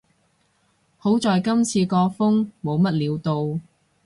[0.97, 3.59] 好在今次個風冇乜料到